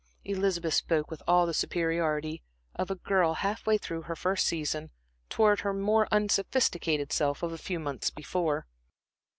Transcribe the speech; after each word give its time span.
Elizabeth 0.25 0.73
spoke 0.73 1.11
with 1.11 1.21
all 1.27 1.45
the 1.45 1.53
superiority 1.53 2.41
of 2.73 2.89
a 2.89 2.95
girl 2.95 3.35
half 3.35 3.67
way 3.67 3.77
through 3.77 4.01
her 4.01 4.15
first 4.15 4.47
season 4.47 4.89
towards 5.29 5.61
her 5.61 5.75
more 5.75 6.07
unsophisticated 6.11 7.13
self 7.13 7.43
of 7.43 7.53
a 7.53 7.57
few 7.59 7.79
months 7.79 8.09
before. 8.09 8.65